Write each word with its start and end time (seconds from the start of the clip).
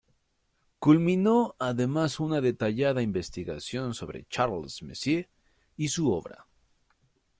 Culminó 0.79 1.55
además 1.59 2.19
una 2.19 2.41
detallada 2.41 3.03
investigación 3.03 3.93
sobre 3.93 4.25
Charles 4.25 4.81
Messier 4.81 5.29
y 5.77 5.89
su 5.89 6.11
obra. 6.11 6.47